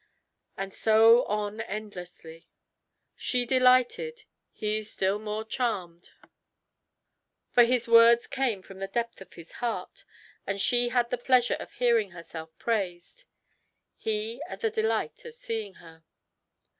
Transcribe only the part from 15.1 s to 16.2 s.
of seeing her.